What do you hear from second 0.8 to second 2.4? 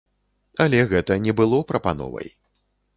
гэта не было прапановай.